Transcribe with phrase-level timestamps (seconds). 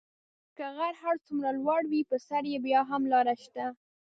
[0.55, 3.65] که غر هر څومره لوړ وي په سر یې بیا هم لاره شته.